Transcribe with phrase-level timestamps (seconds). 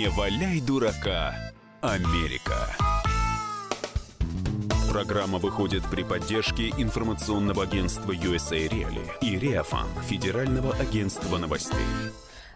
[0.00, 1.34] Не валяй дурака,
[1.82, 2.74] Америка.
[4.90, 11.84] Программа выходит при поддержке информационного агентства USA Reali и Реафан, Федерального агентства новостей.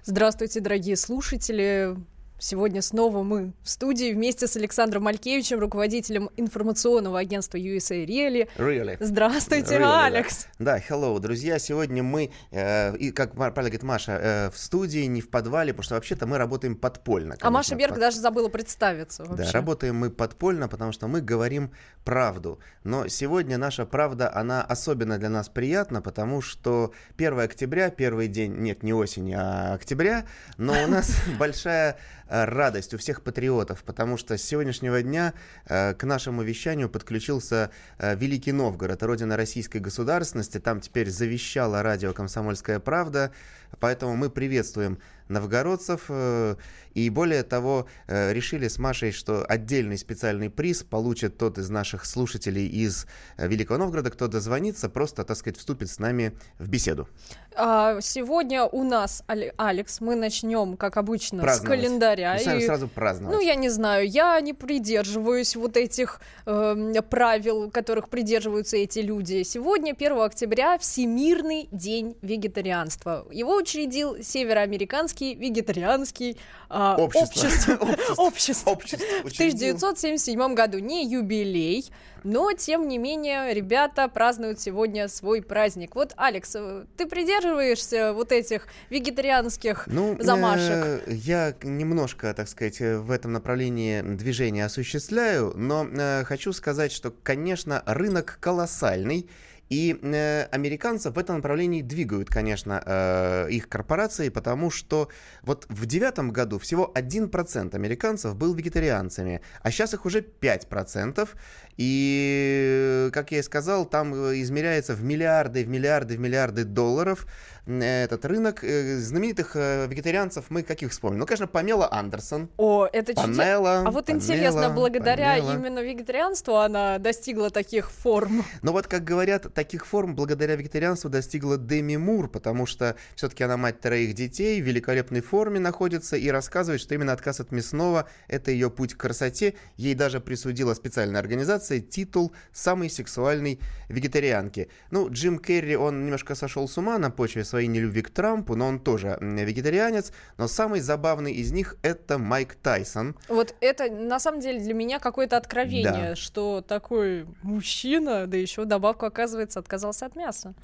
[0.05, 1.95] Здравствуйте, дорогие слушатели.
[2.39, 8.49] Сегодня снова мы в студии вместе с Александром Малькевичем, руководителем информационного агентства USA Really.
[8.59, 8.97] Really.
[8.99, 10.49] Здравствуйте, Really, Алекс.
[10.59, 11.59] Да, hello, друзья.
[11.61, 15.85] Сегодня мы, э, и, как правильно говорит Маша, э, в студии, не в подвале, потому
[15.85, 17.35] что вообще-то мы работаем подпольно.
[17.35, 19.23] а конечно, Маша Берг под- даже забыла представиться.
[19.23, 19.51] Да, вообще.
[19.53, 21.71] работаем мы подпольно, потому что мы говорим
[22.05, 22.59] правду.
[22.83, 28.55] Но сегодня наша правда, она особенно для нас приятна, потому что 1 октября, первый день,
[28.57, 30.27] нет, не осени, а октября,
[30.59, 31.97] но у нас большая
[32.35, 35.35] радость у всех патриотов, потому что с сегодняшнего дня
[35.67, 40.59] э, к нашему вещанию подключился э, Великий Новгород, родина российской государственности.
[40.59, 43.31] Там теперь завещало радио «Комсомольская правда»,
[43.79, 46.05] поэтому мы приветствуем новгородцев.
[46.09, 46.57] э,
[46.95, 52.05] И более того, э, решили с Машей, что отдельный специальный приз получит тот из наших
[52.07, 57.09] слушателей из э, Великого Новгорода, кто дозвонится, просто, так сказать, вступит с нами в беседу.
[57.57, 59.25] А, сегодня у нас,
[59.57, 62.39] Алекс, мы начнем, как обычно, с календаря.
[62.39, 63.37] Сразу, и- сразу праздновать.
[63.37, 69.43] Ну, я не знаю, я не придерживаюсь вот этих эм, правил, которых придерживаются эти люди.
[69.43, 73.27] Сегодня, 1 октября, Всемирный день вегетарианства.
[73.33, 77.77] Его учредил Североамериканский вегетарианский а, Общество.
[77.77, 78.73] общество.
[78.73, 78.75] Общество.
[78.75, 79.77] В учредил.
[79.77, 80.79] 1977 году.
[80.79, 81.91] Не юбилей,
[82.25, 85.95] но, тем не менее, ребята празднуют сегодня свой праздник.
[85.95, 86.51] Вот, Алекс,
[86.97, 91.03] ты придерживаешься вот этих вегетарианских Ну, замашек?
[91.07, 97.13] э, я немножко, так сказать, в этом направлении движения осуществляю, но э, хочу сказать, что,
[97.23, 99.29] конечно, рынок колоссальный.
[99.71, 105.09] И э, американцев в этом направлении двигают, конечно, э, их корпорации, потому что
[105.43, 111.29] вот в девятом году всего 1% американцев был вегетарианцами, а сейчас их уже 5%.
[111.77, 117.27] И, как я и сказал, там э, измеряется в миллиарды, в миллиарды, в миллиарды долларов
[117.67, 118.63] этот рынок.
[118.63, 121.21] Э, Знаменитых э, вегетарианцев мы каких вспомним?
[121.21, 122.51] Ну, конечно, Памела Андерсон.
[122.57, 125.55] О, это чуть- Памела, А вот Памела, интересно, благодаря Памела.
[125.55, 128.45] именно вегетарианству она достигла таких форм.
[128.63, 133.57] Но вот, как говорят, таких форм благодаря вегетарианству достигла Деми Мур, потому что все-таки она
[133.57, 138.51] мать троих детей, в великолепной форме находится и рассказывает, что именно отказ от мясного– это
[138.51, 139.55] ее путь к красоте.
[139.77, 143.59] Ей даже присудила специальная организация титул самой сексуальной
[143.89, 144.69] вегетарианки.
[144.91, 148.67] Ну, Джим Керри, он немножко сошел с ума на почве своей нелюбви к Трампу, но
[148.67, 150.13] он тоже вегетарианец.
[150.39, 153.15] Но самый забавный из них– это Майк Тайсон.
[153.29, 156.17] Вот это на самом деле для меня какое-то откровение, Да.
[156.17, 160.55] что такой мужчина, да еще добавку, оказывается, отказался от мяса.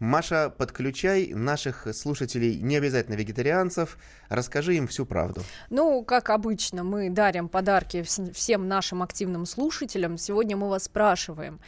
[0.00, 3.96] Маша, подключай наших слушателей, не обязательно вегетарианцев,
[4.28, 5.40] расскажи им всю правду.
[5.70, 10.18] Ну, как обычно, мы дарим подарки вс- всем нашим активным слушателям.
[10.18, 11.60] Сегодня мы вас спрашиваем.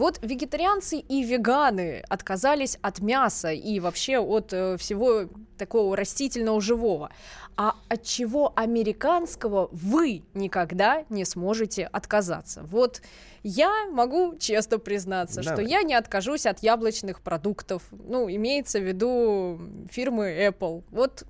[0.00, 5.28] Вот вегетарианцы и веганы отказались от мяса и вообще от э, всего
[5.58, 7.10] такого растительного живого.
[7.58, 12.62] А от чего американского вы никогда не сможете отказаться?
[12.62, 13.02] Вот
[13.42, 15.66] я могу честно признаться, что Давай.
[15.70, 17.82] я не откажусь от яблочных продуктов.
[17.90, 20.82] Ну, имеется в виду фирмы Apple.
[20.92, 21.24] Вот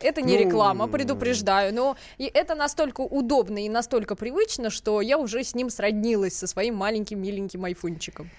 [0.00, 5.18] это не Ну, реклама, предупреждаю, но и это настолько удобно и настолько привычно, что я
[5.18, 8.30] уже с ним сроднилась со своим маленьким миленьким айфончиком.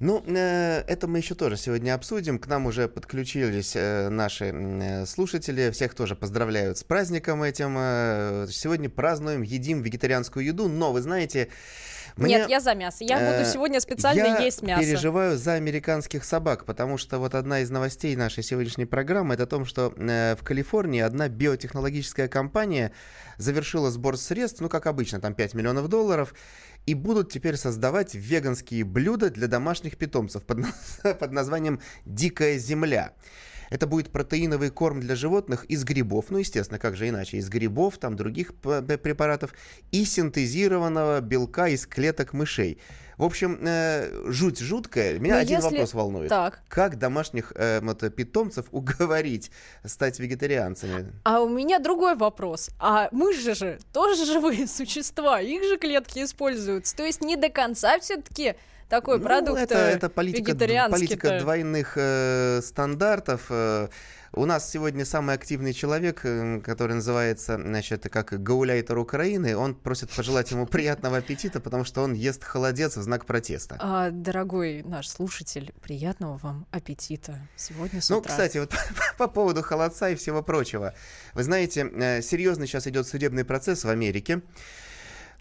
[0.00, 2.38] Ну, э, это мы еще тоже сегодня обсудим.
[2.38, 5.70] К нам уже подключились э, наши э, слушатели.
[5.70, 7.74] Всех тоже поздравляют с праздником этим.
[8.50, 11.48] Сегодня празднуем, едим вегетарианскую еду, но вы знаете...
[12.16, 13.04] мне- Нет, я за мясо.
[13.04, 14.82] Я Э, буду сегодня специально я есть мясо.
[14.82, 19.46] переживаю за американских собак, потому что вот одна из новостей нашей сегодняшней программы это о
[19.46, 22.92] том, что э, в Калифорнии одна биотехнологическая компания
[23.36, 26.34] завершила сбор средств, ну как обычно, там 5 миллионов долларов,
[26.86, 30.58] и будут теперь создавать веганские блюда для домашних питомцев под,
[31.18, 33.12] под названием «Дикая земля».
[33.70, 37.98] Это будет протеиновый корм для животных из грибов, ну, естественно, как же иначе, из грибов,
[37.98, 39.52] там, других препаратов,
[39.92, 42.78] и синтезированного белка из клеток мышей.
[43.16, 45.18] В общем, э, жуть жуткая.
[45.18, 46.30] Меня Но один если- вопрос волнует.
[46.30, 46.62] Так.
[46.68, 49.50] Как домашних э, вот, питомцев уговорить
[49.84, 51.12] стать вегетарианцами?
[51.24, 52.70] А у меня другой вопрос.
[52.78, 56.96] А мыши же тоже живые существа, их же клетки используются.
[56.96, 58.54] То есть не до конца все-таки
[58.90, 60.54] такой Ну, продукт это, э, это политика,
[60.90, 63.46] политика двойных э, стандартов.
[63.48, 63.88] э.
[64.32, 69.56] У нас сегодня самый активный человек, э, который называется, значит, как гауляйтер Украины.
[69.56, 73.76] Он просит пожелать ему приятного аппетита, потому что он ест холодец в знак протеста.
[73.80, 78.30] А, дорогой наш слушатель, приятного вам аппетита сегодня с Ну, утра.
[78.30, 78.72] кстати, вот
[79.18, 80.94] по поводу холодца и всего прочего.
[81.34, 84.42] Вы знаете, серьезный сейчас идет судебный процесс в Америке.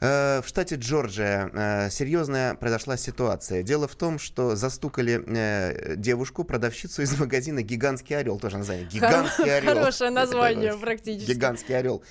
[0.01, 3.63] Э, В штате Джорджия э, серьезная произошла ситуация.
[3.63, 8.39] Дело в том, что застукали э, девушку, продавщицу из магазина «Гигантский орел».
[8.39, 8.85] Тоже название.
[8.85, 9.75] «Гигантский орел».
[9.75, 11.31] Хорошее название практически.
[11.31, 12.03] Гигантский орел.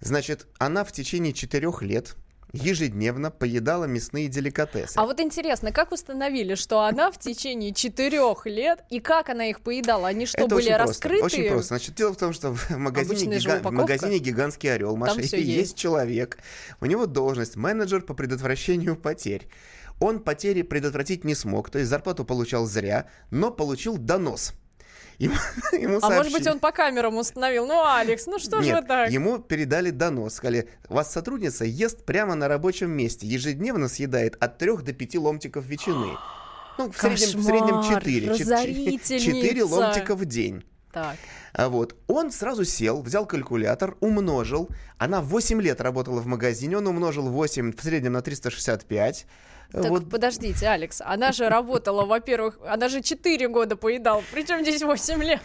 [0.00, 2.14] Значит, она в течение четырех лет
[2.54, 4.96] ежедневно поедала мясные деликатесы.
[4.96, 9.60] А вот интересно, как установили, что она в течение четырех лет и как она их
[9.60, 10.08] поедала?
[10.08, 11.18] Они что, Это были очень раскрыты?
[11.20, 11.68] Просто, очень просто.
[11.68, 15.32] Значит, дело в том, что в магазине, гига- в магазине «Гигантский орел» Маша, есть.
[15.32, 15.76] есть.
[15.76, 16.38] человек,
[16.80, 19.48] у него должность менеджер по предотвращению потерь.
[20.00, 24.54] Он потери предотвратить не смог, то есть зарплату получал зря, но получил донос.
[25.18, 25.34] Ему,
[25.72, 27.66] ему А может быть, он по камерам установил?
[27.66, 29.10] Ну, Алекс, ну что же Нет, вы так?
[29.10, 30.34] ему передали донос.
[30.34, 33.26] Сказали, вас сотрудница ест прямо на рабочем месте.
[33.26, 36.16] Ежедневно съедает от 3 до 5 ломтиков ветчины.
[36.78, 38.30] Ну, в среднем, в среднем Кошмар, 4.
[38.30, 39.18] разорительница.
[39.20, 40.64] 4 ломтика в день.
[40.92, 41.16] Так.
[41.52, 44.68] А вот он сразу сел, взял калькулятор, умножил.
[44.98, 49.26] Она 8 лет работала в магазине, он умножил 8 в среднем на 365.
[49.82, 54.82] Так вот подождите, Алекс, она же работала, во-первых, она же 4 года поедала, причем здесь
[54.82, 55.40] 8 лет.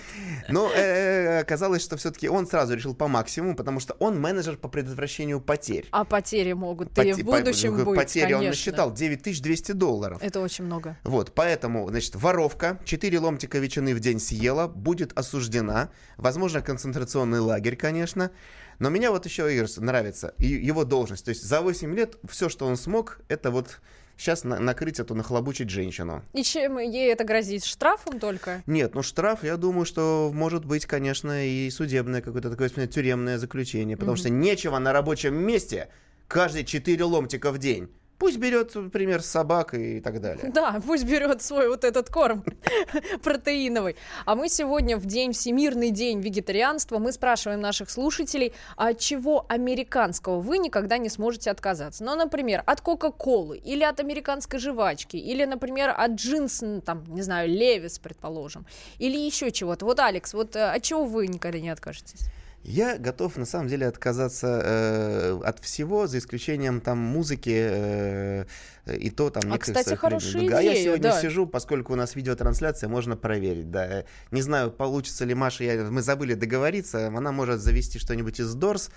[0.50, 4.68] Но э, оказалось, что все-таки он сразу решил по максимуму, потому что он менеджер по
[4.68, 5.88] предотвращению потерь.
[5.92, 10.20] А потери могут и в будущем по- быть, Потери он насчитал 9200 долларов.
[10.22, 10.98] Это очень много.
[11.04, 15.90] Вот, поэтому, значит, воровка 4 ломтика ветчины в день съела, будет осуждена.
[16.18, 18.32] Возможно, концентрационный лагерь, конечно.
[18.80, 21.26] Но меня вот еще Игорь, нравится и его должность.
[21.26, 23.80] То есть за 8 лет все, что он смог, это вот
[24.18, 26.24] сейчас накрыть эту, нахлобучить женщину.
[26.34, 27.64] И чем ей это грозит?
[27.64, 28.64] Штрафом только?
[28.66, 33.38] Нет, ну штраф, я думаю, что может быть, конечно, и судебное какое-то такое сказать, тюремное
[33.38, 33.98] заключение.
[33.98, 35.90] Потому что нечего на рабочем месте
[36.28, 37.90] каждые 4 ломтика в день.
[38.19, 40.51] Пусть берет пример с собак и так далее.
[40.54, 42.44] Да, пусть берет свой вот этот корм
[43.24, 43.95] протеиновый.
[44.25, 49.45] А мы сегодня в день, Всемирный день вегетарианства, мы спрашиваем наших слушателей, а от чего
[49.48, 52.04] американского вы никогда не сможете отказаться?
[52.04, 57.48] Ну, например, от Кока-Колы, или от американской жвачки, или, например, от джинс, там, не знаю,
[57.50, 58.65] Левис, предположим,
[58.98, 59.86] или еще чего-то.
[59.86, 62.30] Вот, Алекс, вот э, от чего вы никогда не откажетесь?
[62.64, 68.46] Я готов на самом деле отказаться э, от всего, за исключением там музыки э,
[68.86, 70.58] и то там А, кстати, хорошая любимых.
[70.58, 71.22] А я идея, сегодня да.
[71.22, 73.72] сижу, поскольку у нас видеотрансляция, можно проверить.
[73.72, 74.04] Да.
[74.32, 78.92] Не знаю, получится ли Маша, я, мы забыли договориться, она может завести что-нибудь из Дорс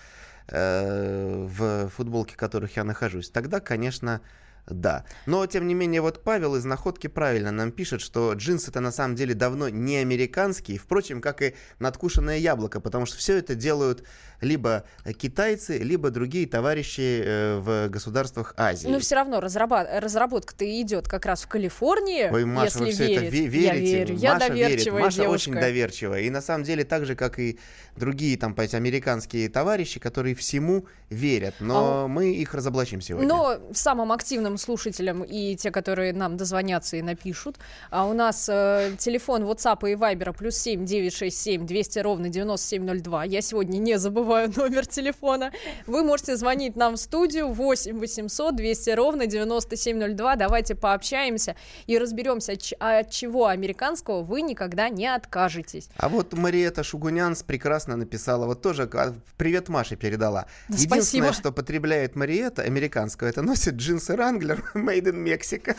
[0.48, 3.30] э, в футболке, в которых я нахожусь.
[3.30, 4.20] Тогда, конечно,
[4.66, 5.04] да.
[5.26, 8.92] Но, тем не менее, вот Павел из Находки правильно нам пишет, что джинсы это на
[8.92, 14.04] самом деле давно не американские, впрочем, как и надкушенное яблоко, потому что все это делают
[14.40, 14.84] либо
[15.18, 18.88] китайцы, либо другие товарищи э, в государствах Азии.
[18.88, 23.14] Но все равно разраба- разработка-то идет как раз в Калифорнии, Ой, Маша, если вы все
[23.14, 23.52] это верить.
[23.54, 23.96] ве- Я верите.
[23.98, 24.68] верю, я Маша верит.
[24.70, 25.34] доверчивая Маша девушка.
[25.50, 26.20] очень доверчивая.
[26.22, 27.58] И на самом деле так же, как и
[27.96, 31.54] другие там, понимаете, американские товарищи, которые всему верят.
[31.60, 33.28] Но мы их разоблачим сегодня.
[33.28, 34.10] Но самым
[34.52, 37.56] активным слушателям и те, которые нам дозвонятся и напишут,
[37.90, 43.24] а у нас э, телефон WhatsApp и Viber плюс 7 967 200 ровно 9702.
[43.24, 45.52] Я сегодня не забываю номер телефона.
[45.86, 50.36] Вы можете звонить нам в студию 8 800 200 ровно 9702.
[50.36, 51.54] Давайте пообщаемся
[51.86, 55.88] и разберемся, от ч- от чего американского вы никогда не откажетесь.
[55.96, 60.42] А вот Мариэта Шугунянс прекрасно написала, вот тоже а, привет Маше передала.
[60.68, 61.32] Да, Единственное, спасибо.
[61.32, 65.74] что потребляет Мариэта американского, это носит джинсы Wrangler Made in Mexico.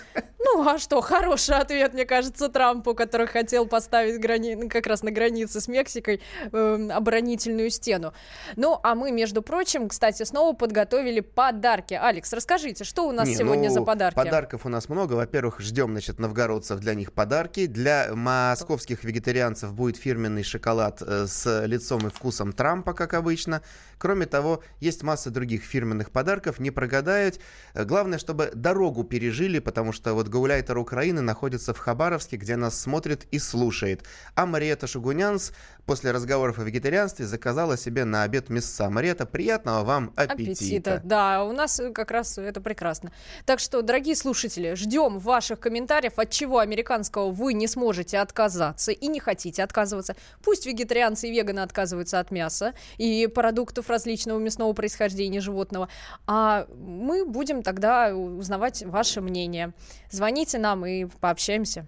[0.56, 4.54] Ну, а что, хороший ответ, мне кажется, Трампу, который хотел поставить грани...
[4.54, 8.14] ну, как раз на границе с Мексикой эм, оборонительную стену.
[8.56, 11.96] Ну, а мы, между прочим, кстати, снова подготовили подарки.
[11.96, 14.16] Алекс, расскажите, что у нас Не, сегодня ну, за подарки?
[14.16, 15.14] Подарков у нас много.
[15.14, 17.66] Во-первых, ждем, значит, новгородцев для них подарки.
[17.66, 23.64] Для московских вегетарианцев будет фирменный шоколад э, с лицом и вкусом Трампа, как обычно.
[23.98, 27.40] Кроме того, есть масса других фирменных подарков, не прогадают.
[27.74, 32.78] Э, Главное, чтобы дорогу пережили, потому что вот гауляйтер Украины находится в Хабаровске, где нас
[32.78, 34.04] смотрит и слушает.
[34.36, 35.54] А Мариэта Шугунянс
[35.86, 38.90] после разговоров о вегетарианстве заказала себе на обед мясца.
[38.90, 41.02] Мариэта, приятного вам аппетита.
[41.04, 43.12] Да, у нас э, как раз это прекрасно.
[43.46, 49.08] Так что, дорогие слушатели, ждем ваших комментариев, от чего американского вы не сможете отказаться и
[49.08, 50.16] не хотите отказываться.
[50.42, 55.90] Пусть вегетарианцы и веганы отказываются от мяса и продуктов различного мясного происхождения животного,
[56.26, 59.74] а мы будем тогда узнавать ваше мнение.
[60.10, 61.88] Звоните нам и пообщаемся.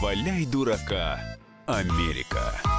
[0.00, 1.18] Валяй дурака,
[1.66, 2.77] Америка.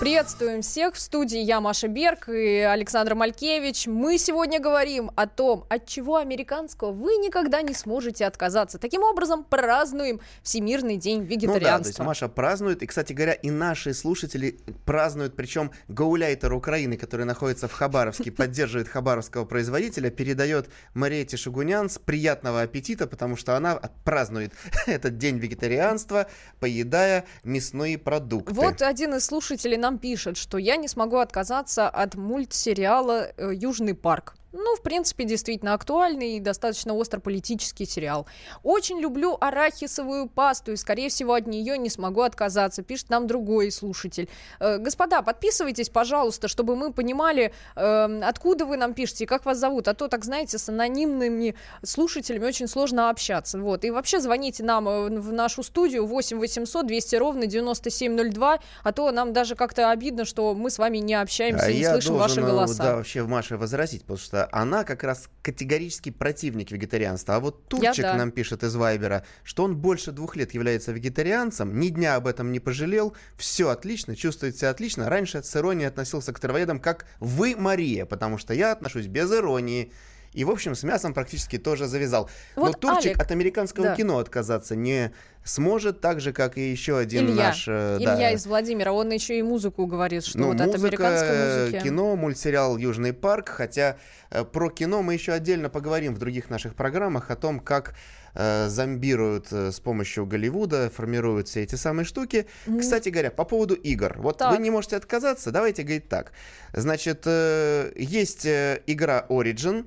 [0.00, 1.40] Приветствуем всех в студии.
[1.40, 3.88] Я Маша Берг и Александр Малькевич.
[3.88, 8.78] Мы сегодня говорим о том, от чего американского вы никогда не сможете отказаться.
[8.78, 11.58] Таким образом, празднуем Всемирный день вегетарианства.
[11.58, 16.52] Ну да, то есть Маша празднует, и, кстати говоря, и наши слушатели празднуют, причем гауляйтер
[16.52, 23.34] Украины, который находится в Хабаровске, поддерживает хабаровского производителя, передает Мариете Шугунян с приятного аппетита, потому
[23.34, 24.52] что она празднует
[24.86, 26.28] этот день вегетарианства,
[26.60, 28.54] поедая мясные продукты.
[28.54, 33.94] Вот один из слушателей нам пишет, что я не смогу отказаться от мультсериала э, «Южный
[33.94, 34.34] парк».
[34.52, 38.26] Ну, в принципе, действительно актуальный и достаточно остро политический сериал.
[38.62, 43.70] Очень люблю арахисовую пасту и, скорее всего, от нее не смогу отказаться, пишет нам другой
[43.70, 44.28] слушатель.
[44.58, 49.58] Э, господа, подписывайтесь, пожалуйста, чтобы мы понимали, э, откуда вы нам пишете и как вас
[49.58, 49.86] зовут.
[49.86, 53.58] А то, так знаете, с анонимными слушателями очень сложно общаться.
[53.58, 53.84] Вот.
[53.84, 59.10] И вообще звоните нам э, в нашу студию 8 800 200 ровно 9702, а то
[59.10, 62.82] нам даже как-то обидно, что мы с вами не общаемся, а не слышим ваши голоса.
[62.82, 67.36] Да, вообще в Маше возразить, потому что она как раз категорический противник вегетарианства.
[67.36, 68.14] А вот Турчик Я, да.
[68.16, 72.52] нам пишет из Вайбера, что он больше двух лет является вегетарианцем, ни дня об этом
[72.52, 75.08] не пожалел, все отлично, чувствует себя отлично.
[75.08, 79.92] Раньше с иронией относился к травоедам как «вы, Мария», потому что я отношусь без иронии.
[80.38, 82.30] И, в общем, с мясом практически тоже завязал.
[82.54, 83.96] Вот Но Турчик Алик, от американского да.
[83.96, 85.10] кино отказаться не
[85.42, 87.46] сможет, так же, как и еще один Илья.
[87.48, 87.66] наш...
[87.66, 88.30] Э, Илья да.
[88.30, 91.82] из Владимира, он еще и музыку говорит, что ну, вот музыка, от американской музыки...
[91.82, 93.96] кино, мультсериал «Южный парк», хотя
[94.30, 97.96] э, про кино мы еще отдельно поговорим в других наших программах о том, как
[98.34, 102.46] э, зомбируют э, с помощью Голливуда, формируют все эти самые штуки.
[102.66, 102.78] Mm.
[102.78, 104.14] Кстати говоря, по поводу игр.
[104.18, 104.54] Вот так.
[104.54, 106.30] вы не можете отказаться, давайте говорить так.
[106.72, 109.86] Значит, э, есть э, игра Origin,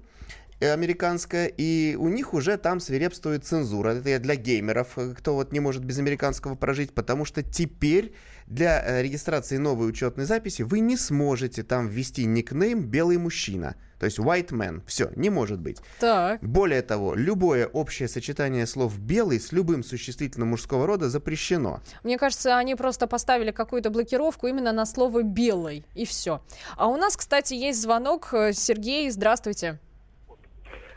[0.66, 3.90] американская, и у них уже там свирепствует цензура.
[3.90, 8.14] Это я для геймеров, э, кто вот не может без американского прожить, потому что теперь
[8.48, 13.76] для э, регистрации новой учетной записи вы не сможете там ввести никнейм «белый мужчина».
[14.00, 14.82] То есть white man.
[14.88, 15.78] Все, не может быть.
[16.00, 16.42] Так.
[16.42, 21.82] Более того, любое общее сочетание слов белый с любым существительным мужского рода запрещено.
[22.04, 25.86] Мне кажется, они просто поставили какую-то блокировку именно на слово белый.
[25.94, 26.44] И все.
[26.78, 28.34] А у нас, кстати, есть звонок.
[28.34, 29.80] Э, Сергей, здравствуйте.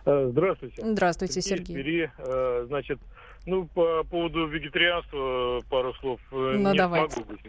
[0.06, 0.82] Э, здравствуйте.
[0.84, 1.76] Здравствуйте, Сергей.
[1.76, 2.10] Сергей.
[2.18, 2.98] Э, значит,
[3.46, 6.20] ну, по поводу вегетарианства пару слов.
[6.30, 7.20] Э, ну, не давайте.
[7.20, 7.40] могу быть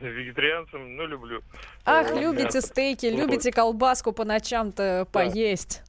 [0.00, 1.40] вегетарианцем, но люблю.
[1.84, 2.60] Ах, любите мясо.
[2.60, 5.04] стейки, любите колбаску по ночам-то да.
[5.06, 5.82] поесть.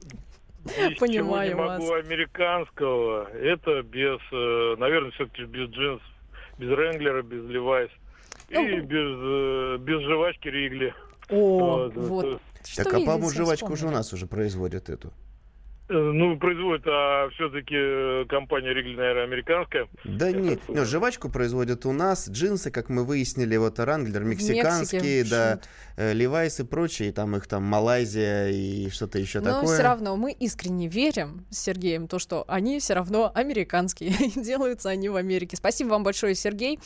[0.64, 2.04] Из Понимаю чего не могу вас.
[2.06, 4.18] американского, это без,
[4.78, 6.08] наверное, все-таки без джинсов,
[6.58, 7.90] без Ренглера, без Левайс
[8.48, 10.94] ну, и без, без жвачки Ригли.
[11.28, 11.94] О, вот.
[11.96, 12.42] вот.
[12.76, 15.12] Так, а, по-моему, жвачку уже у нас уже производят эту.
[15.94, 19.88] Э, ну, производит, а все-таки э, компания Ригли, наверное, американская.
[20.04, 25.60] Да нет, ну, жвачку производят у нас, джинсы, как мы выяснили, вот Ранглер мексиканские, да,
[25.96, 29.62] Левайс и прочие, там их там Малайзия и что-то еще Но такое.
[29.62, 34.90] Но все равно мы искренне верим с Сергеем, то, что они все равно американские, делаются
[34.90, 35.56] они в Америке.
[35.56, 36.80] Спасибо вам большое, Сергей.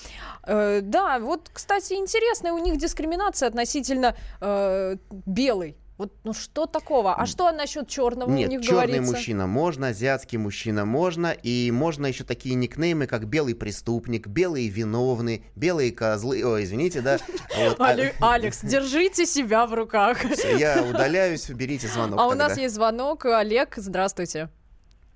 [0.46, 7.16] Э, да, вот, кстати, интересная у них дискриминация относительно э, белой вот, ну что такого?
[7.16, 9.12] А что насчет черного Нет, у них черный говорится?
[9.12, 15.44] мужчина можно, азиатский мужчина можно, и можно еще такие никнеймы, как белый преступник, белые виновный,
[15.56, 16.44] белые козлы.
[16.44, 17.18] Ой, извините, да.
[17.80, 20.18] А Алекс, держите себя в руках.
[20.56, 22.20] Я удаляюсь, берите звонок.
[22.20, 23.26] А у нас есть звонок.
[23.26, 24.50] Олег, здравствуйте.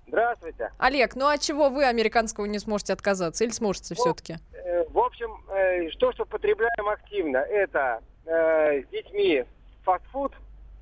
[0.09, 0.73] Здравствуйте.
[0.79, 3.45] Олег, ну от чего вы американского не сможете отказаться?
[3.45, 4.39] Или сможете ну, все-таки?
[4.53, 9.45] Э, в общем, э, то, что потребляем активно, это э, с детьми
[9.85, 10.33] фастфуд,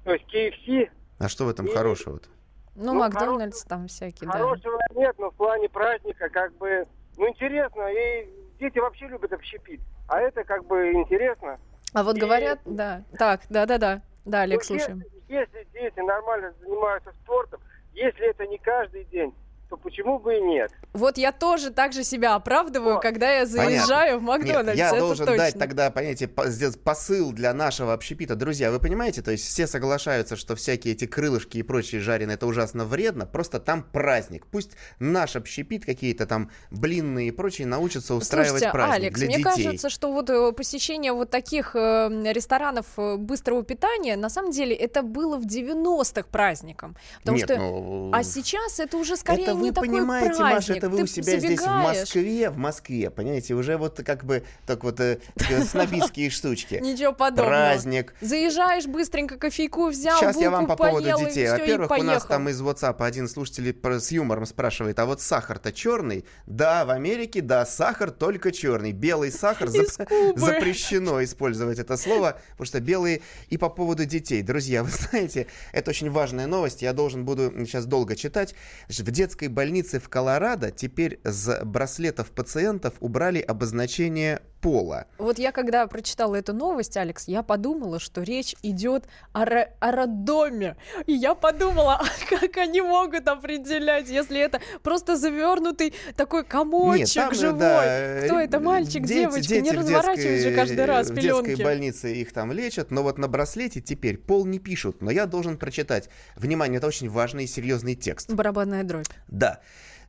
[0.05, 0.91] то есть KFC.
[1.19, 1.71] А что в этом и...
[1.73, 2.29] хорошего-то?
[2.75, 5.01] Ну, ну Макдональдс там всякие, Хорошего да.
[5.01, 7.89] нет, но в плане праздника как бы, ну, интересно.
[7.93, 8.29] И
[8.59, 9.81] дети вообще любят общепит.
[10.09, 11.59] А это как бы интересно.
[11.93, 12.21] А вот и...
[12.21, 13.05] говорят, да.
[13.19, 14.03] Так, да-да-да.
[14.25, 15.03] Да, Олег, ну, слушаем.
[15.29, 17.61] Если, если дети нормально занимаются спортом,
[17.93, 19.35] если это не каждый день,
[19.69, 20.73] то почему бы и нет?
[20.93, 24.19] Вот я тоже так же себя оправдываю, О, когда я заезжаю понятно.
[24.19, 24.69] в Макдональдс.
[24.69, 25.39] Нет, я это должен точно.
[25.45, 28.35] дать тогда, понимаете, посыл для нашего общепита.
[28.35, 32.47] Друзья, вы понимаете, то есть все соглашаются, что всякие эти крылышки и прочие жареные это
[32.47, 34.47] ужасно вредно, просто там праздник.
[34.47, 39.37] Пусть наш общепит, какие-то там блинные и прочие научатся устраивать Слушайте, праздник Алекс, для мне
[39.37, 39.65] детей.
[39.65, 44.75] кажется, что вот э, посещение вот таких э, ресторанов э, быстрого питания, на самом деле,
[44.75, 46.97] это было в 90-х праздником.
[47.21, 47.57] Потому Нет, что...
[47.59, 50.55] ну, А сейчас это уже скорее это не такой понимаете, праздник.
[50.55, 54.25] Маша, это вы Ты у себя здесь в Москве, в Москве, понимаете, уже вот как
[54.25, 55.19] бы так вот э,
[55.65, 56.81] снобистские штучки.
[56.83, 57.49] Ничего подобного.
[57.49, 58.15] Праздник.
[58.21, 61.51] Заезжаешь быстренько, кофейку взял, Сейчас я вам по поводу детей.
[61.51, 66.25] Во-первых, у нас там из WhatsApp один слушатель с юмором спрашивает, а вот сахар-то черный?
[66.47, 68.93] Да, в Америке, да, сахар только черный.
[68.93, 74.43] Белый сахар зап- запрещено использовать это слово, потому что белые и по поводу детей.
[74.43, 78.55] Друзья, вы знаете, это очень важная новость, я должен буду сейчас долго читать.
[78.87, 85.07] Значит, в детской больнице в Колорадо теперь с браслетов пациентов убрали обозначение пола.
[85.19, 89.91] Вот я когда прочитала эту новость, Алекс, я подумала, что речь идет о, ро- о
[89.91, 90.77] роддоме.
[91.07, 97.15] И я подумала, а как они могут определять, если это просто завернутый такой комочек Нет,
[97.15, 97.59] там, живой.
[97.59, 99.49] Да, Кто это, мальчик, дети, девочка?
[99.49, 101.49] Дети Не разворачивай же каждый раз в пеленки.
[101.49, 105.01] детской больнице их там лечат, но вот на браслете теперь пол не пишут.
[105.01, 106.11] Но я должен прочитать.
[106.37, 108.31] Внимание, это очень важный и серьезный текст.
[108.31, 109.07] Барабанная дробь.
[109.29, 109.61] Да.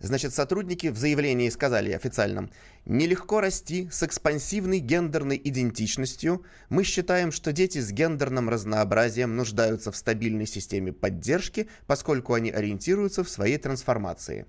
[0.02, 2.50] Значит, сотрудники в заявлении сказали официальном,
[2.86, 6.44] нелегко расти с экспансивной гендерной идентичностью.
[6.70, 13.24] Мы считаем, что дети с гендерным разнообразием нуждаются в стабильной системе поддержки, поскольку они ориентируются
[13.24, 14.48] в своей трансформации.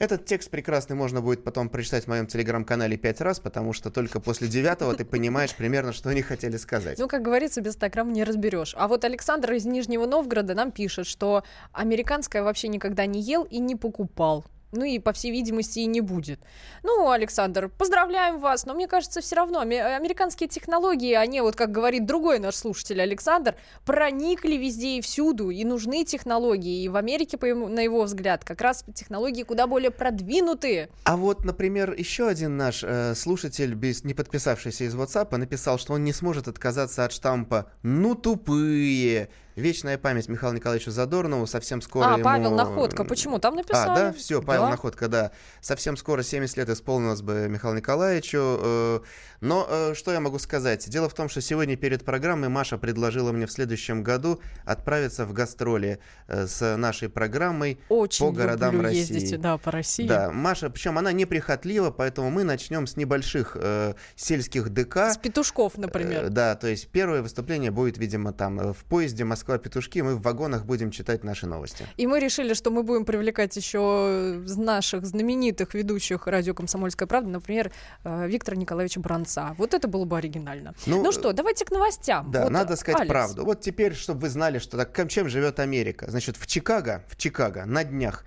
[0.00, 4.18] Этот текст прекрасный можно будет потом прочитать в моем телеграм-канале пять раз, потому что только
[4.18, 6.98] после девятого ты понимаешь примерно, что они хотели сказать.
[6.98, 8.74] Ну, как говорится, без 100 грамм не разберешь.
[8.78, 13.58] А вот Александр из Нижнего Новгорода нам пишет, что американское вообще никогда не ел и
[13.58, 14.46] не покупал.
[14.72, 16.40] Ну и, по всей видимости, и не будет.
[16.82, 22.06] Ну, Александр, поздравляем вас, но мне кажется, все равно американские технологии, они, вот как говорит
[22.06, 26.84] другой наш слушатель Александр, проникли везде и всюду, и нужны технологии.
[26.84, 30.88] И в Америке, по ему, на его взгляд, как раз технологии куда более продвинутые.
[31.04, 35.94] А вот, например, еще один наш э, слушатель, без, не подписавшийся из WhatsApp, написал, что
[35.94, 41.46] он не сможет отказаться от штампа «ну тупые», Вечная память Михаилу Николаевичу Задорнову.
[41.46, 42.24] Совсем скоро А, ему...
[42.24, 43.04] Павел Находка.
[43.04, 43.38] Почему?
[43.38, 43.90] Там написали.
[43.90, 44.70] А, да, все, Павел да?
[44.70, 45.32] Находка, да.
[45.60, 48.38] Совсем скоро 70 лет исполнилось бы Михаилу Николаевичу.
[48.40, 49.00] Э,
[49.40, 50.88] но э, что я могу сказать?
[50.88, 55.32] Дело в том, что сегодня перед программой Маша предложила мне в следующем году отправиться в
[55.32, 58.98] гастроли э, с нашей программой Очень по городам люблю России.
[59.00, 60.06] ездить, да, по России.
[60.06, 65.10] Да, Маша, причем она неприхотлива, поэтому мы начнем с небольших э, сельских ДК.
[65.10, 66.24] С петушков, например.
[66.26, 70.00] Э, да, то есть первое выступление будет, видимо, там в поезде Москва-Петушки.
[70.00, 71.86] Мы в вагонах будем читать наши новости.
[71.96, 77.72] И мы решили, что мы будем привлекать еще наших знаменитых ведущих радио «Комсомольская правда», например,
[78.04, 79.54] э, Виктора Николаевича Бранца.
[79.56, 80.74] Вот это было бы оригинально.
[80.86, 82.30] Ну, ну что, давайте к новостям.
[82.30, 83.10] Да, вот, надо сказать Алекс.
[83.10, 83.44] правду.
[83.44, 86.10] Вот теперь, чтобы вы знали, что так, чем живет Америка.
[86.10, 88.24] Значит, в Чикаго, в Чикаго на днях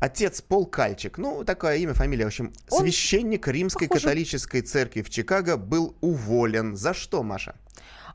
[0.00, 5.02] Отец Пол Кальчик, ну, такое имя, фамилия, в общем, Он священник Римской похоже- католической церкви
[5.02, 6.76] в Чикаго был уволен.
[6.76, 7.54] За что, Маша?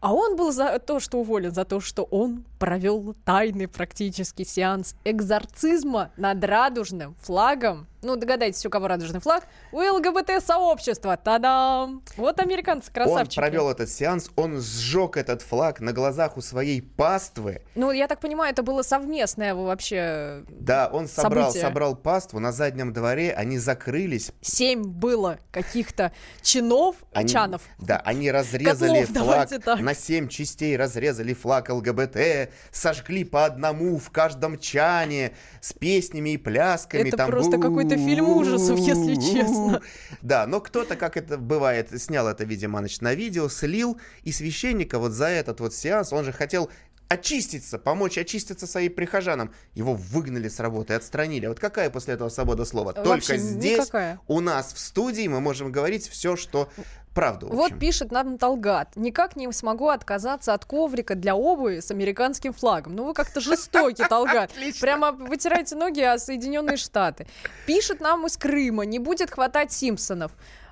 [0.01, 4.95] А он был за то, что уволен, за то, что он провел тайный практически сеанс
[5.05, 7.87] экзорцизма над радужным флагом.
[8.01, 9.43] Ну, догадайтесь, у кого радужный флаг?
[9.73, 11.17] У ЛГБТ-сообщества.
[11.17, 12.01] Та-дам!
[12.15, 13.39] Вот американцы красавчики.
[13.39, 17.61] Он провел этот сеанс, он сжег этот флаг на глазах у своей паствы.
[17.75, 20.45] Ну, я так понимаю, это было совместное вообще...
[20.49, 21.61] Да, он собрал, Событие.
[21.61, 24.31] собрал паству на заднем дворе, они закрылись.
[24.39, 27.63] Семь было каких-то чинов, Они, чанов.
[27.79, 34.09] Да, они разрезали Котлов, флаг на семь частей, разрезали флаг ЛГБТ, сожгли по одному в
[34.09, 37.07] каждом чане с песнями и плясками.
[37.07, 39.81] Это там просто какой-то фильм ужасов, если честно.
[40.21, 44.99] Да, но кто-то, как это бывает, снял это, видимо, значит, на видео, слил, и священника
[44.99, 46.69] вот за этот вот сеанс, он же хотел
[47.09, 49.51] очиститься, помочь очиститься своим прихожанам.
[49.73, 51.47] Его выгнали с работы, отстранили.
[51.47, 52.93] Вот какая после этого свобода слова?
[52.93, 54.19] Только Вообще здесь, никакая.
[54.27, 56.69] у нас в студии, мы можем говорить все, что
[57.15, 57.47] правду.
[57.47, 58.95] Вот пишет нам Талгат.
[58.95, 62.95] Никак не смогу отказаться от коврика для обуви с американским флагом.
[62.95, 64.51] Ну вы как-то жестокий, Талгат.
[64.79, 67.25] Прямо вытираете ноги о Соединенные Штаты.
[67.65, 68.85] Пишет нам из Крыма.
[68.85, 70.31] Не будет хватать Симпсонов.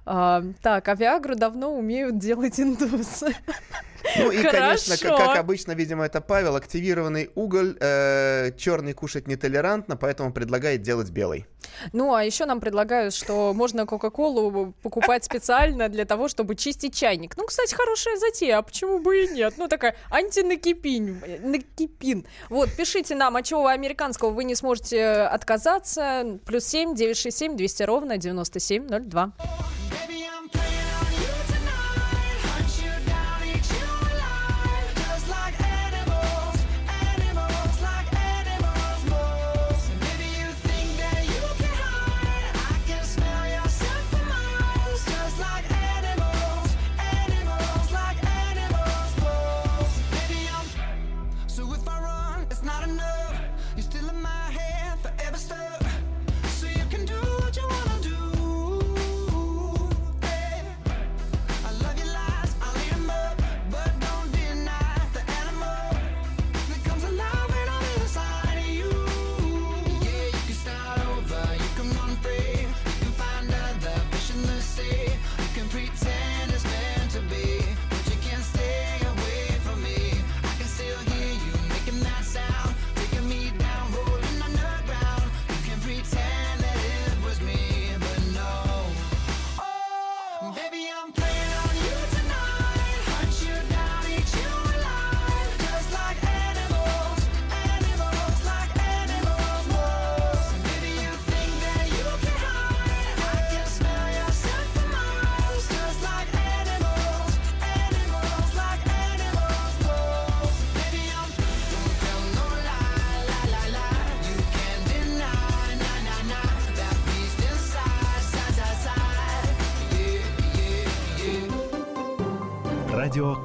[0.09, 3.35] А, так, а Виагру давно умеют делать индусы.
[4.15, 9.97] Ну и, конечно, как, как обычно, видимо, это Павел, активированный уголь, э, черный кушать нетолерантно,
[9.97, 11.45] поэтому предлагает делать белый.
[11.91, 17.35] Ну, а еще нам предлагают, что можно Кока-Колу покупать специально для того, чтобы чистить чайник.
[17.35, 19.55] Ну, кстати, хорошая затея, а почему бы и нет?
[19.57, 21.21] Ну, такая антинакипин.
[21.41, 22.25] Накипин.
[22.49, 26.39] Вот, пишите нам, а чего вы американского вы не сможете отказаться.
[26.45, 29.33] Плюс семь, девять, шесть, семь, двести ровно девяносто семь, ноль, два.
[30.53, 30.86] Радио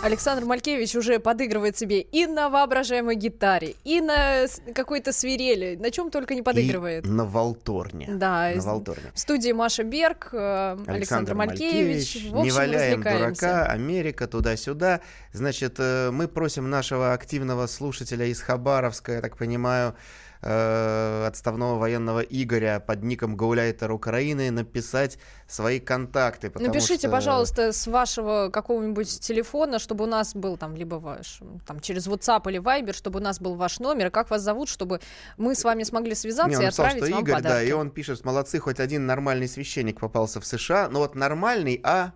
[0.00, 6.10] Александр Малькевич уже подыгрывает себе и на воображаемой гитаре, и на какой-то свирели, на чем
[6.10, 7.04] только не подыгрывает.
[7.04, 8.06] И на волторне.
[8.08, 9.10] Да, на волторне.
[9.12, 12.14] В студии Маша Берг, э, Александр, Александр Малькевич.
[12.14, 12.30] Малькевич.
[12.30, 15.00] В общем, не валяем дурака, Америка туда-сюда.
[15.32, 19.96] Значит, э, мы просим нашего активного слушателя из Хабаровска, я так понимаю,
[20.42, 26.52] э, отставного военного Игоря под ником Гауляйтер Украины написать свои контакты.
[26.54, 27.10] Напишите, что...
[27.10, 32.48] пожалуйста, с вашего какого-нибудь телефона, чтобы у нас был там либо ваш, там через WhatsApp
[32.50, 35.00] или Viber, чтобы у нас был ваш номер, как вас зовут, чтобы
[35.36, 37.54] мы с вами смогли связаться Не, он и отправить написал, что вам Игорь, подарки.
[37.54, 41.80] да, и он пишет, молодцы, хоть один нормальный священник попался в США, но вот нормальный,
[41.82, 42.12] а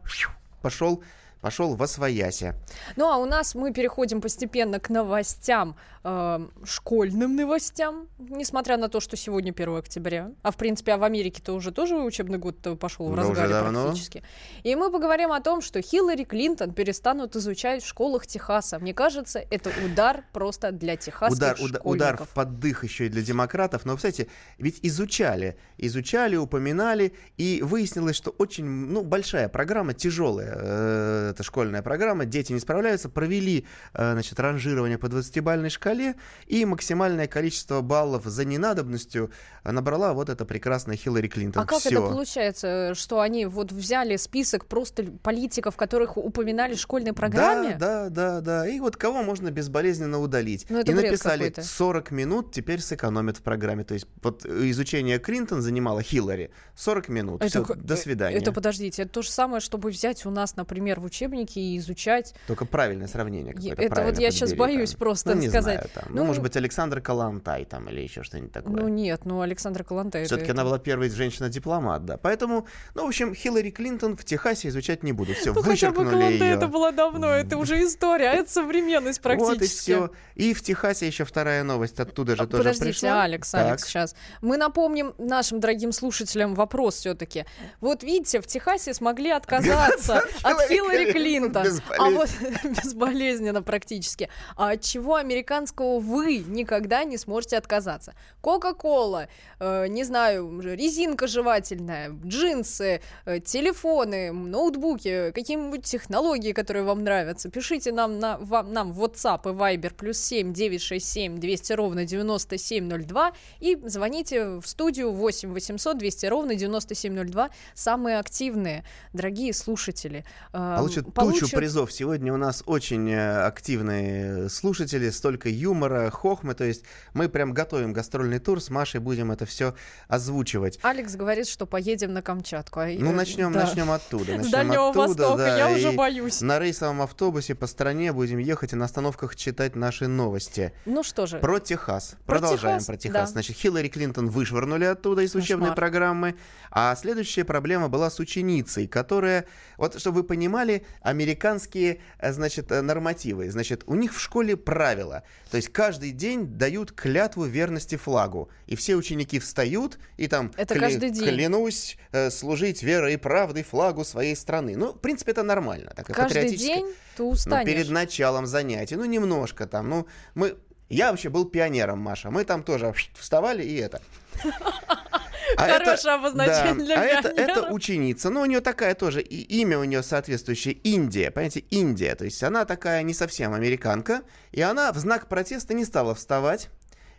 [0.60, 1.02] пошел
[1.42, 2.54] пошел во своясе.
[2.96, 9.00] Ну а у нас мы переходим постепенно к новостям, э, школьным новостям, несмотря на то,
[9.00, 10.30] что сегодня 1 октября.
[10.42, 14.22] А в принципе, а в Америке-то уже тоже учебный год пошел в разгаре практически.
[14.62, 18.78] И мы поговорим о том, что Хиллари Клинтон перестанут изучать в школах Техаса.
[18.78, 21.86] Мне кажется, это удар просто для техасских удар, школьников.
[21.86, 23.84] Удар в поддых еще и для демократов.
[23.84, 24.28] Но, кстати,
[24.58, 31.82] ведь изучали, изучали, упоминали, и выяснилось, что очень ну, большая программа, тяжелая э, это школьная
[31.82, 36.14] программа, дети не справляются, провели э, значит, ранжирование по 20-бальной шкале,
[36.46, 39.30] и максимальное количество баллов за ненадобностью
[39.64, 41.62] набрала вот эта прекрасная Хиллари Клинтон.
[41.62, 41.90] А как Всё.
[41.90, 47.76] это получается, что они вот взяли список просто политиков, которых упоминали в школьной программе?
[47.78, 48.68] Да, да, да, да.
[48.68, 50.66] И вот кого можно безболезненно удалить.
[50.68, 53.84] Ну, и написали 40 минут, теперь сэкономят в программе.
[53.84, 57.42] То есть вот изучение Клинтон занимало Хиллари 40 минут.
[57.42, 58.36] Это, Всё, до свидания.
[58.36, 62.34] Это подождите, это то же самое, чтобы взять у нас, например, в учебнике и изучать.
[62.46, 63.54] Только правильное сравнение.
[63.76, 64.98] Это вот я сейчас боюсь там.
[64.98, 65.62] просто ну, сказать.
[65.62, 66.04] Знаю, там.
[66.08, 68.72] Ну, ну, может быть, Александр Калантай там или еще что-нибудь такое.
[68.72, 70.24] Ну нет, ну Александр Калантай.
[70.24, 70.52] Все-таки это...
[70.52, 72.16] она была первой женщина-дипломат, да.
[72.16, 75.34] Поэтому, ну, в общем, Хиллари Клинтон в Техасе изучать не буду.
[75.34, 76.54] Все, ну, вычеркнули хотя бы Калантай ее.
[76.56, 79.58] это было давно, это уже история, а это современность практически.
[79.58, 80.10] Вот и все.
[80.34, 83.22] И в Техасе еще вторая новость оттуда же а, тоже подождите, пришла.
[83.22, 83.54] Алекс.
[83.54, 84.14] Алекс, сейчас.
[84.40, 87.44] Мы напомним нашим дорогим слушателям вопрос все-таки.
[87.80, 91.66] Вот видите, в Техасе смогли отказаться от Хиллари Клинтон.
[91.98, 92.30] А вот
[92.64, 94.28] безболезненно практически.
[94.56, 98.14] А от чего американского вы никогда не сможете отказаться?
[98.40, 99.28] Кока-кола,
[99.60, 107.50] э, не знаю, резинка жевательная, джинсы, э, телефоны, ноутбуки, какие-нибудь технологии, которые вам нравятся.
[107.50, 113.32] Пишите нам на вам, нам в WhatsApp и Viber плюс 7 967 200 ровно 9702
[113.60, 117.50] и звоните в студию 8 800 200 ровно 9702.
[117.74, 120.24] Самые активные, дорогие слушатели.
[120.52, 121.92] Э, получат, получат тучу призов.
[121.92, 126.54] Сегодня у нас очень э, активные слушатели, столько юмора, хохмы.
[126.54, 129.74] То есть мы прям готовим гастрольный тур с Машей, будем это все
[130.08, 130.78] озвучивать.
[130.82, 132.80] Алекс говорит, что поедем на Камчатку.
[132.80, 133.64] А ну, начнем, да.
[133.64, 134.32] начнем оттуда.
[134.32, 136.40] Начнем с Дальнего оттуда, Востока, да, я уже боюсь.
[136.40, 140.72] На рейсовом автобусе по стране будем ехать и на остановках читать наши новости.
[140.84, 141.38] Ну что же.
[141.38, 142.16] Про Техас.
[142.26, 143.28] Про Продолжаем Техас, про Техас.
[143.28, 143.32] Да.
[143.32, 145.76] Значит, Хиллари Клинтон вышвырнули оттуда из учебной Кошмар.
[145.76, 146.34] программы.
[146.70, 152.80] А следующая проблема была с ученицей, которая, вот чтобы вы понимали, американские, э, значит, э,
[152.80, 153.50] нормативы.
[153.50, 155.22] Значит, у них в школе правила.
[155.50, 158.50] То есть каждый день дают клятву верности флагу.
[158.66, 161.28] И все ученики встают и там это кля- каждый день.
[161.28, 164.76] клянусь э, служить верой и правдой флагу своей страны.
[164.76, 165.92] Ну, в принципе, это нормально.
[165.94, 167.66] Так, каждый день ты устанешь.
[167.66, 168.96] Ну, перед началом занятий.
[168.96, 169.88] Ну, немножко там.
[169.88, 170.56] Ну, мы...
[170.88, 172.30] Я вообще был пионером, Маша.
[172.30, 174.02] Мы там тоже вставали и это.
[175.56, 179.20] А Хорошее это, обозначение да, для а это, это ученица, ну, у нее такая тоже,
[179.20, 184.22] и имя у нее соответствующее, Индия, понимаете, Индия, то есть она такая не совсем американка,
[184.52, 186.70] и она в знак протеста не стала вставать,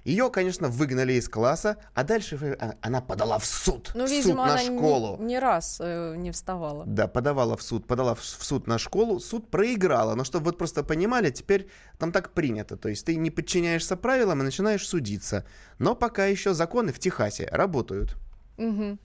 [0.03, 3.91] ее, конечно, выгнали из класса, а дальше а, она подала в суд.
[3.95, 5.17] Ну, видимо, суд на она школу.
[5.19, 6.85] Не, не раз э, не вставала.
[6.85, 10.15] Да, подавала в суд, подала в, в суд на школу, суд проиграла.
[10.15, 12.75] Но чтобы вот просто понимали, теперь там так принято.
[12.75, 15.45] То есть ты не подчиняешься правилам и начинаешь судиться.
[15.79, 18.17] Но пока еще законы в Техасе работают.
[18.57, 18.97] Угу.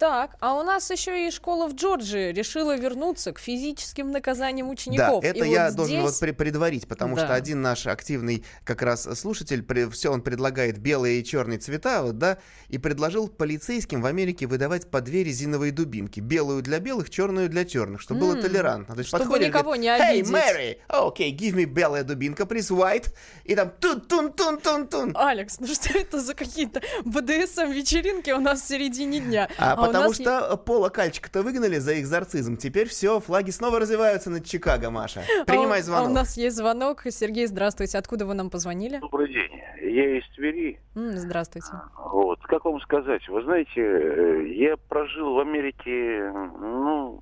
[0.00, 5.22] Так, а у нас еще и школа в Джорджии решила вернуться к физическим наказаниям учеников.
[5.22, 6.20] Да, это и я вот должен здесь...
[6.22, 7.26] вот предварить, потому да.
[7.26, 12.16] что один наш активный как раз слушатель, все он предлагает белые и черные цвета, вот,
[12.16, 12.38] да,
[12.70, 16.20] и предложил полицейским в Америке выдавать по две резиновые дубинки.
[16.20, 18.22] Белую для белых, черную для черных, чтобы mm.
[18.22, 18.94] было толерантно.
[18.94, 20.32] То есть чтобы подходит, никого не обидеть.
[20.32, 20.78] Hey, Mary!
[20.88, 23.12] Окей, okay, give me белая дубинка, please, white.
[23.44, 25.14] И там тун-тун-тун-тун-тун.
[25.14, 29.50] Алекс, ну что это за какие-то БДСМ-вечеринки у нас в середине дня?
[29.58, 30.64] А, а потому что есть...
[30.64, 32.56] Пола Кальчика-то выгнали за экзорцизм.
[32.56, 35.22] Теперь все, флаги снова развиваются над Чикаго, Маша.
[35.46, 36.06] Принимай звонок.
[36.06, 37.02] А, а у нас есть звонок.
[37.10, 37.98] Сергей, здравствуйте.
[37.98, 38.98] Откуда вы нам позвонили?
[38.98, 39.60] Добрый день.
[39.82, 40.80] Я из Твери.
[40.94, 41.68] Здравствуйте.
[41.96, 42.40] Вот.
[42.42, 43.26] Как вам сказать?
[43.28, 47.20] Вы знаете, э, я прожил в Америке, ну,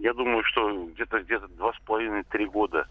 [0.00, 2.86] я думаю, что где-то где-то два с половиной-три года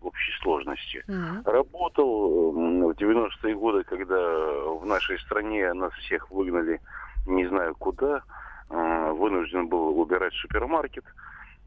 [0.00, 1.04] в общей сложности.
[1.08, 1.50] Mm-hmm.
[1.50, 6.80] Работал в 90-е годы, когда в нашей стране нас всех выгнали
[7.28, 8.22] не знаю куда, а,
[8.68, 11.04] вынужден был убирать супермаркет.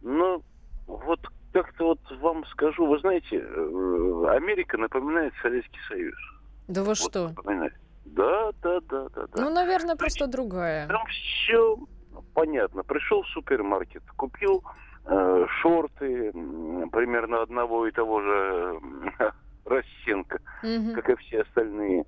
[0.01, 0.41] Но
[0.87, 1.19] вот
[1.53, 6.15] как-то вот вам скажу, вы знаете, э, Америка напоминает Советский Союз.
[6.67, 7.29] Да вы вот что?
[7.29, 7.73] Напоминает.
[8.05, 9.41] Да, да, да, да, да.
[9.41, 10.87] Ну, наверное, просто другая.
[10.87, 11.77] Там все
[12.33, 12.83] понятно.
[12.83, 14.63] Пришел в супермаркет, купил
[15.05, 16.31] э, шорты
[16.91, 18.79] примерно одного и того же
[19.19, 19.31] э,
[19.65, 20.93] расценка, угу.
[20.95, 22.05] как и все остальные.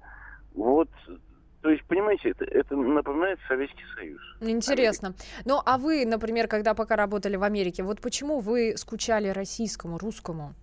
[0.56, 0.90] Вот
[1.64, 4.20] то есть, понимаете, это, это напоминает Советский Союз.
[4.42, 5.08] Интересно.
[5.08, 5.26] Америка.
[5.46, 10.56] Ну, а вы, например, когда пока работали в Америке, вот почему вы скучали российскому, русскому?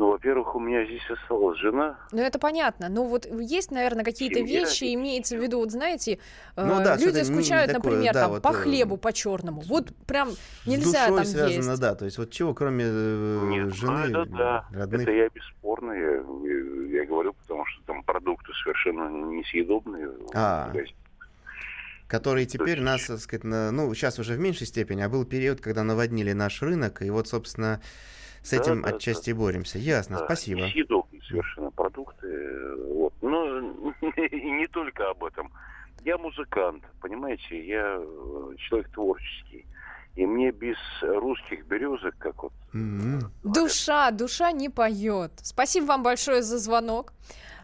[0.00, 1.98] Ну, во-первых, у меня здесь осталась жена.
[2.10, 2.88] Ну, это понятно.
[2.88, 6.18] Но вот есть, наверное, какие-то вещи, имеется в виду, вот знаете,
[6.56, 9.60] ну, да, люди скучают, такое, например, да, там, вот, по э, хлебу, по черному.
[9.60, 10.30] Вот прям
[10.64, 11.80] нельзя там связано, есть.
[11.82, 11.94] да.
[11.94, 14.64] То есть вот чего, кроме э, Нет, жены, ну, это, да.
[14.72, 15.02] родных?
[15.02, 16.12] Это я бесспорно, я,
[16.98, 20.08] я говорю, потому что там продукты совершенно несъедобные.
[20.34, 20.72] А.
[22.08, 25.60] которые теперь нас, так сказать, на, ну, сейчас уже в меньшей степени, а был период,
[25.60, 27.82] когда наводнили наш рынок, и вот, собственно,
[28.42, 29.38] с этим да, отчасти да.
[29.38, 29.78] боремся.
[29.78, 30.24] Ясно, да.
[30.24, 30.68] спасибо.
[30.70, 32.26] Съедобные совершенно продукты.
[32.94, 33.12] Вот.
[33.20, 33.60] Но
[34.00, 35.50] не только об этом.
[36.04, 39.66] Я музыкант, понимаете, я э, человек творческий.
[40.16, 42.52] И мне без русских березок, как вот...
[42.74, 43.20] Mm-hmm.
[43.44, 45.32] Душа, душа не поет.
[45.42, 47.12] Спасибо вам большое за звонок.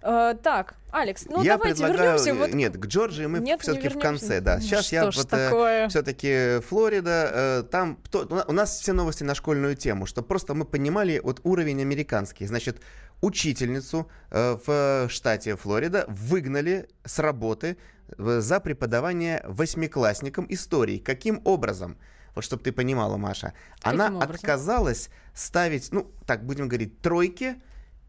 [0.06, 2.18] Э, так, Алекс, ну я давайте предлагаю...
[2.18, 2.34] вернемся.
[2.34, 2.54] Вот...
[2.54, 4.60] Нет, к Джорджии мы Нет, все-таки в конце, да.
[4.60, 9.34] Сейчас Что я вот э, все-таки Флорида, э, там то, у нас все новости на
[9.34, 12.46] школьную тему, чтобы просто мы понимали вот уровень американский.
[12.46, 12.80] Значит,
[13.20, 17.76] учительницу э, в штате Флорида выгнали с работы
[18.16, 20.98] за преподавание восьмиклассникам истории.
[20.98, 21.98] Каким образом?
[22.36, 23.54] Вот чтобы ты понимала, Маша.
[23.82, 27.56] Она отказалась ставить, ну, так будем говорить, тройки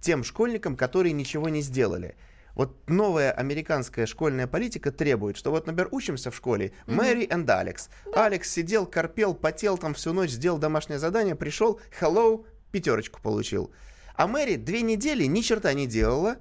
[0.07, 2.15] тем школьникам, которые ничего не сделали.
[2.55, 7.89] Вот новая американская школьная политика требует, что вот, например, учимся в школе, Мэри и Алекс.
[8.13, 13.73] Алекс сидел, корпел, потел там всю ночь, сделал домашнее задание, пришел, hello, пятерочку получил.
[14.15, 16.37] А Мэри две недели ни черта не делала,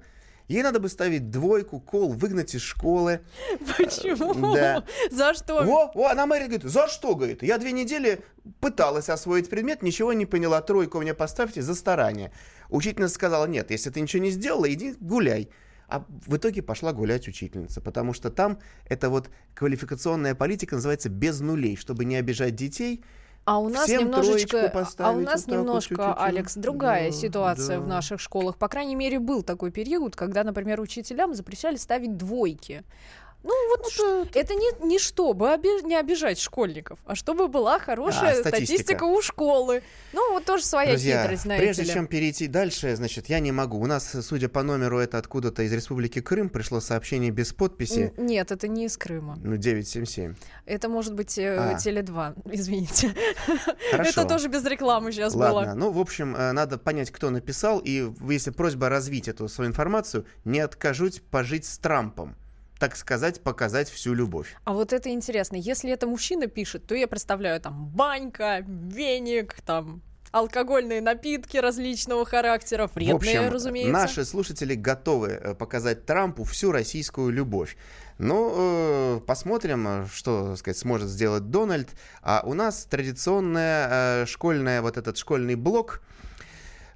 [0.47, 3.19] Ей надо бы ставить двойку, кол, выгнать из школы.
[3.77, 4.55] Почему?
[4.55, 4.83] Да.
[5.11, 5.63] За что?
[5.63, 7.43] Во, во, она Мэри говорит, за что, говорит?
[7.43, 8.23] Я две недели
[8.61, 12.31] пыталась освоить предмет, ничего не поняла, тройку мне поставьте за старание.
[12.69, 15.49] Учительница сказала, нет, если ты ничего не сделала, иди гуляй.
[15.89, 21.39] А в итоге пошла гулять учительница, потому что там эта вот квалификационная политика называется без
[21.39, 23.03] нулей, чтобы не обижать детей,
[23.47, 27.77] а у нас Всем немножечко, а у нас вот немножко, вот, Алекс, другая да, ситуация
[27.77, 27.81] да.
[27.81, 28.57] в наших школах.
[28.57, 32.83] По крайней мере, был такой период, когда, например, учителям запрещали ставить двойки.
[33.43, 37.79] Ну, вот ну, это, это не, не чтобы оби- не обижать школьников, а чтобы была
[37.79, 38.65] хорошая а, статистика.
[38.65, 39.83] статистика у школы.
[40.11, 41.89] Ну, вот тоже своя Друзья, хитрость, знаете прежде ли.
[41.89, 43.79] чем перейти дальше, значит, я не могу.
[43.79, 48.11] У нас, судя по номеру, это откуда-то из Республики Крым пришло сообщение без подписи.
[48.17, 49.37] Н- нет, это не из Крыма.
[49.41, 50.35] Ну, 977.
[50.65, 51.75] Это может быть э, а.
[51.75, 53.13] Теле2, извините.
[53.91, 54.09] Хорошо.
[54.09, 55.61] Это тоже без рекламы сейчас Ладно.
[55.61, 55.73] было.
[55.75, 60.25] Ну, в общем, э, надо понять, кто написал, и если просьба развить эту свою информацию,
[60.43, 62.35] не откажусь пожить с Трампом
[62.79, 64.55] так сказать, показать всю любовь.
[64.63, 65.55] А вот это интересно.
[65.55, 72.89] Если это мужчина пишет, то я представляю там банька, веник, там алкогольные напитки различного характера,
[72.93, 73.91] вредные, в общем, разумеется.
[73.91, 77.77] Наши слушатели готовы э, показать Трампу всю российскую любовь.
[78.17, 81.89] Ну, э, посмотрим, что, так сказать, сможет сделать Дональд.
[82.21, 86.01] А у нас традиционная э, школьная, вот этот школьный блок–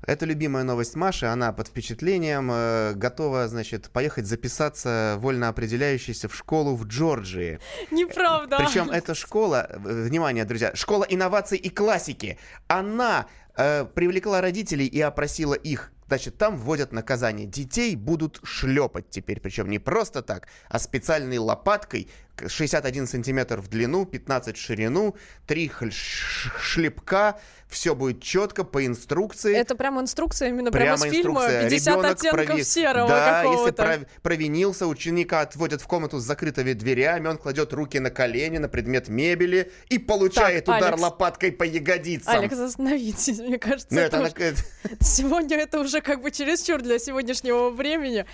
[0.05, 6.35] это любимая новость Маши, она под впечатлением э, готова, значит, поехать записаться вольно определяющейся в
[6.35, 7.59] школу в Джорджии.
[7.91, 8.57] Неправда.
[8.57, 14.99] Причем эта школа, э, внимание, друзья, школа инноваций и классики, она э, привлекла родителей и
[15.01, 17.47] опросила их Значит, там вводят наказание.
[17.47, 22.09] Детей будут шлепать теперь, причем не просто так, а специальной лопаткой
[22.47, 25.15] 61 сантиметр в длину, 15 в ширину,
[25.47, 27.39] 3 шлепка,
[27.71, 29.55] все будет четко по инструкции.
[29.55, 32.63] Это прямо инструкция именно прямо, прямо из фильма 50 Ребенок оттенков прови...
[32.63, 33.95] серого Да, если пров...
[34.21, 39.07] провинился, ученика отводят в комнату с закрытыми дверями, он кладет руки на колени, на предмет
[39.07, 41.01] мебели и получает так, удар Алекс...
[41.01, 42.35] лопаткой по ягодицам.
[42.35, 44.61] Алекс, остановитесь, мне кажется, ну, это, это...
[44.99, 48.25] сегодня это уже как бы чересчур для сегодняшнего времени.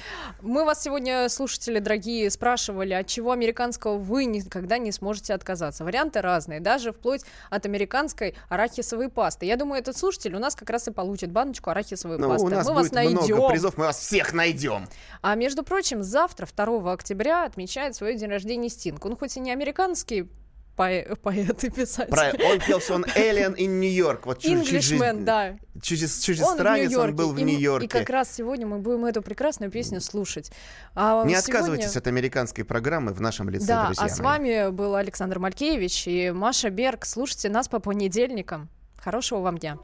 [0.41, 5.84] Мы вас сегодня, слушатели дорогие, спрашивали, от чего американского вы никогда не сможете отказаться.
[5.84, 9.45] Варианты разные, даже вплоть от американской арахисовой пасты.
[9.45, 12.47] Я думаю, этот слушатель у нас как раз и получит баночку арахисовой ну, пасты.
[12.47, 13.36] У нас мы будет вас найдем.
[13.36, 14.88] много призов, мы вас всех найдем.
[15.21, 19.06] А между прочим, завтра, 2 октября, отмечает свой день рождения Стинг.
[19.06, 20.28] Он хоть и не американский
[20.77, 22.09] поэт, поэт и писатель.
[22.11, 24.21] Правильно, он пел, что он Alien in New York.
[24.25, 25.57] Вот Englishman, да.
[25.81, 27.85] Чужестранец, он, он был в Нью-Йорке.
[27.85, 30.51] И, как раз сегодня мы будем эту прекрасную песню слушать.
[30.95, 31.39] А Не сегодня...
[31.39, 36.07] отказывайтесь от американской программы в нашем лице, да, друзья а с вами был Александр Малькевич
[36.07, 37.05] и Маша Берг.
[37.05, 38.69] Слушайте нас по понедельникам.
[38.97, 39.77] Хорошего вам дня.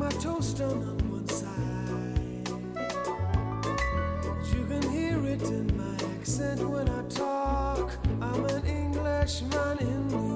[0.00, 1.09] my toast on
[5.38, 7.92] my accent when I talk.
[8.20, 10.29] I'm an Englishman in New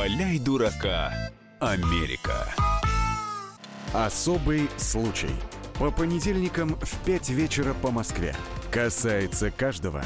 [0.00, 1.12] валяй дурака,
[1.58, 2.46] Америка.
[3.92, 5.28] Особый случай.
[5.78, 8.34] По понедельникам в 5 вечера по Москве.
[8.70, 10.02] Касается каждого.